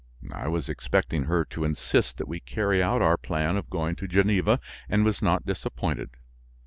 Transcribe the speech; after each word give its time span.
I 0.33 0.47
was 0.47 0.67
expecting 0.67 1.25
her 1.25 1.45
to 1.45 1.63
insist 1.63 2.17
that 2.17 2.27
we 2.27 2.39
carry 2.39 2.81
out 2.81 3.03
our 3.03 3.17
plan 3.17 3.55
of 3.55 3.69
going 3.69 3.95
to 3.97 4.07
Geneva, 4.07 4.59
and 4.89 5.05
was 5.05 5.21
not 5.21 5.45
disappointed. 5.45 6.09